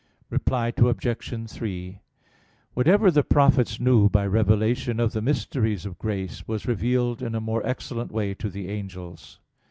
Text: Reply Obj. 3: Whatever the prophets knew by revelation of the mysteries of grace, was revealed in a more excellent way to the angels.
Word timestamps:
Reply 0.31 0.73
Obj. 0.75 1.49
3: 1.51 1.99
Whatever 2.73 3.11
the 3.11 3.21
prophets 3.23 3.79
knew 3.79 4.09
by 4.09 4.25
revelation 4.25 4.99
of 4.99 5.13
the 5.13 5.21
mysteries 5.21 5.85
of 5.85 5.99
grace, 5.99 6.47
was 6.47 6.67
revealed 6.67 7.21
in 7.21 7.35
a 7.35 7.39
more 7.39 7.63
excellent 7.63 8.11
way 8.11 8.33
to 8.33 8.49
the 8.49 8.69
angels. 8.69 9.39